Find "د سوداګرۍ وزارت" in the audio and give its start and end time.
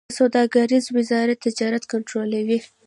0.09-1.37